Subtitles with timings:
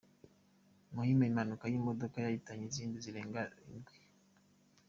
[0.93, 3.95] Muhima Impanuka y’imodoka yahitanye izindi zirenga indwi